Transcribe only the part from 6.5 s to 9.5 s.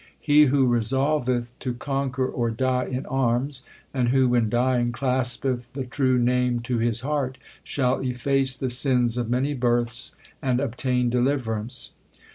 to his heart, shall efface the sins of